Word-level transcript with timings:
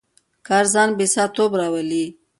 کار 0.47 0.65
ځان 0.73 0.89
بسیا 0.97 1.25
توب 1.35 1.51
راولي. 1.59 2.05